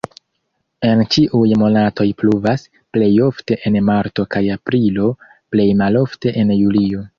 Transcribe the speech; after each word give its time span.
En 0.91 1.01
ĉiuj 1.15 1.51
monatoj 1.63 2.07
pluvas, 2.21 2.65
plej 2.97 3.11
ofte 3.27 3.59
en 3.71 3.79
marto 3.91 4.27
kaj 4.37 4.43
aprilo, 4.57 5.13
plej 5.55 5.71
malofte 5.85 6.37
en 6.45 6.59
julio. 6.65 7.09